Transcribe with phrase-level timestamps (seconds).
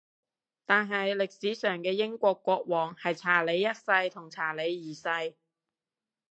[0.65, 5.35] 但係歷史上嘅英國國王係查理一世同查理二世